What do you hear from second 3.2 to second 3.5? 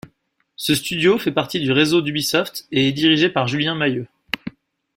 par